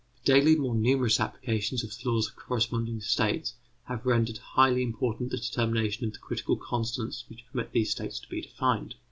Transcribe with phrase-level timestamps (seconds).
[0.25, 3.53] The daily more numerous applications of the laws of corresponding states
[3.83, 8.27] have rendered highly important the determination of the critical constants which permit these states to
[8.27, 8.95] be defined.